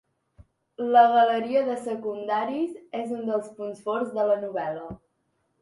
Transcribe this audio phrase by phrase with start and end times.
[0.95, 4.91] La galeria de secundaris és un dels punts forts de la novel·la.